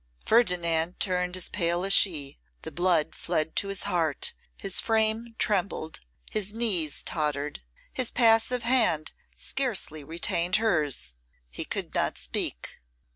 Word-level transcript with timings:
Ferdinand 0.25 0.99
turned 0.99 1.37
as 1.37 1.47
pale 1.47 1.85
as 1.85 1.93
she; 1.93 2.39
the 2.63 2.71
blood 2.71 3.13
fled 3.13 3.55
to 3.57 3.67
his 3.67 3.83
heart, 3.83 4.33
his 4.57 4.81
frame 4.81 5.35
trembled, 5.37 5.99
his 6.31 6.55
knees 6.55 7.03
tottered, 7.03 7.61
his 7.93 8.09
passive 8.09 8.63
hand 8.63 9.11
scarcely 9.35 10.03
retained 10.03 10.55
hers; 10.55 11.15
he 11.51 11.63
could 11.65 11.93
not 11.93 12.17
speak. 12.17 12.77